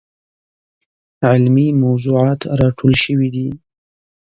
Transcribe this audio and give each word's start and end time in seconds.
علمي 1.29 1.67
موضوعات 1.83 2.41
راټول 2.59 2.93
شوي 3.03 3.27
دي. 3.35 3.47